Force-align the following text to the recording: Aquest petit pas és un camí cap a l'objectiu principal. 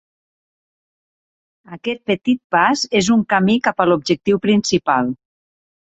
Aquest 1.75 2.01
petit 2.11 2.41
pas 2.57 2.85
és 3.03 3.11
un 3.19 3.23
camí 3.35 3.59
cap 3.69 3.85
a 3.85 3.91
l'objectiu 3.91 4.41
principal. 4.47 5.17